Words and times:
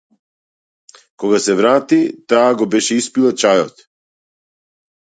Кога 1.23 1.41
се 1.49 1.57
врати 1.59 2.01
таа 2.33 2.49
го 2.59 2.71
беше 2.73 3.01
испила 3.05 3.37
чајот. 3.45 3.89